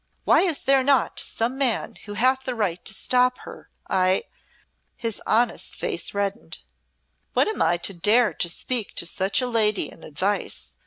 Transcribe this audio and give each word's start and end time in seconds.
Why 0.23 0.39
is 0.41 0.63
there 0.63 0.81
not 0.81 1.19
some 1.19 1.59
man 1.59 1.93
who 2.05 2.15
hath 2.15 2.41
the 2.45 2.55
right 2.55 2.83
to 2.85 2.91
stop 2.91 3.37
her 3.41 3.69
I" 3.87 4.23
his 4.95 5.21
honest 5.27 5.75
face 5.75 6.11
reddened 6.15 6.57
"what 7.33 7.47
am 7.47 7.61
I 7.61 7.77
to 7.85 7.93
dare 7.93 8.33
to 8.33 8.49
speak 8.49 8.95
to 8.95 9.05
such 9.05 9.41
a 9.41 9.47
lady 9.47 9.91
in 9.91 10.01
advice. 10.03 10.73